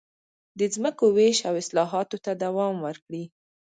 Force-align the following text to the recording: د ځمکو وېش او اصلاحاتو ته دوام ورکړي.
د 0.59 0.59
ځمکو 0.73 1.05
وېش 1.17 1.37
او 1.49 1.53
اصلاحاتو 1.63 2.17
ته 2.25 2.31
دوام 2.43 2.75
ورکړي. 2.85 3.23